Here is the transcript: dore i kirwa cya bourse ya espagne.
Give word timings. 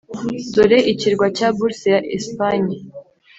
dore 0.53 0.79
i 0.91 0.93
kirwa 0.99 1.27
cya 1.37 1.47
bourse 1.57 1.87
ya 1.95 2.01
espagne. 2.17 2.77